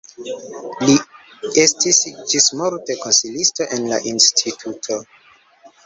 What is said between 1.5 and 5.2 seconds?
estis ĝismorte konsilisto en la instituto.